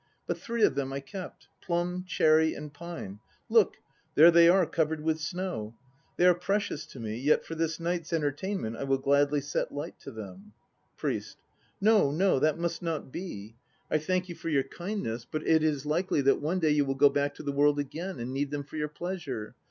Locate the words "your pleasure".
18.77-19.53